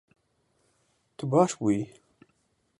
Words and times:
Tu 1.17 1.23
baş 1.31 1.51
bûyî 1.61 1.83